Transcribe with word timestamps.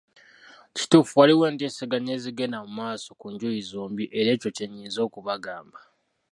Kituufu 0.75 1.13
waliwo 1.19 1.43
enteeseganya 1.51 2.11
ezigenda 2.17 2.57
mu 2.65 2.71
maaso 2.79 3.09
ku 3.19 3.27
njuyi 3.33 3.61
zombi 3.71 4.05
era 4.19 4.29
ekyo 4.35 4.49
kyennyinza 4.55 4.99
okubagamba. 5.07 5.79